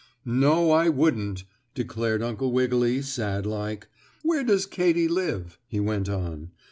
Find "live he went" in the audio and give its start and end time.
5.07-6.09